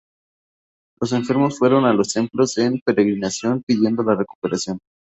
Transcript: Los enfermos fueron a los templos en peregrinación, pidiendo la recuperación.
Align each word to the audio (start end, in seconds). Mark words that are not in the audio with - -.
Los 0.99 1.11
enfermos 1.11 1.59
fueron 1.59 1.85
a 1.85 1.93
los 1.93 2.11
templos 2.11 2.57
en 2.57 2.79
peregrinación, 2.83 3.61
pidiendo 3.61 4.01
la 4.01 4.15
recuperación. 4.15 4.79